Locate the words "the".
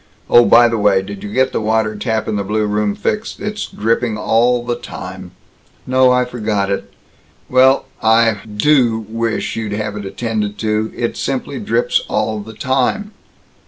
0.67-0.79, 1.51-1.61, 2.35-2.43, 4.65-4.75, 12.39-12.55